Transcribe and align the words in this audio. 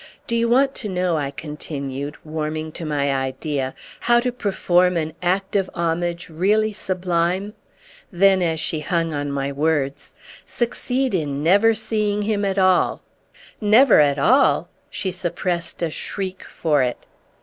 Do 0.25 0.35
you 0.35 0.49
want 0.49 0.73
to 0.77 0.89
know," 0.89 1.15
I 1.15 1.29
continued, 1.29 2.17
warming 2.23 2.71
to 2.71 2.87
my 2.87 3.13
idea, 3.13 3.75
"how 3.99 4.19
to 4.21 4.31
perform 4.31 4.97
an 4.97 5.13
act 5.21 5.55
of 5.55 5.69
homage 5.75 6.27
really 6.27 6.73
sublime?" 6.73 7.53
Then 8.11 8.41
as 8.41 8.59
she 8.59 8.79
hung 8.79 9.11
on 9.13 9.31
my 9.31 9.51
words: 9.51 10.15
"Succeed 10.43 11.13
in 11.13 11.43
never 11.43 11.75
seeing 11.75 12.23
him 12.23 12.43
at 12.43 12.57
all!" 12.57 13.03
"Never 13.61 13.99
at 13.99 14.17
all?"—she 14.17 15.11
suppressed 15.11 15.83
a 15.83 15.91
shriek 15.91 16.43
for 16.45 16.81
it. 16.81 17.05